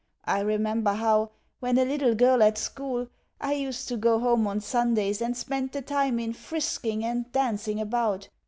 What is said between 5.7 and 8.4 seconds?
the time in frisking and dancing about.